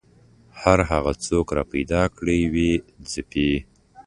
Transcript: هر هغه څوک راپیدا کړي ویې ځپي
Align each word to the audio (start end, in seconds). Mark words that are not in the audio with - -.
هر 0.61 0.79
هغه 0.91 1.11
څوک 1.25 1.47
راپیدا 1.57 2.03
کړي 2.17 2.39
ویې 2.53 2.73
ځپي 3.11 3.51